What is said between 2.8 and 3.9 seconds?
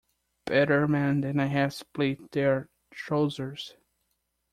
trousers.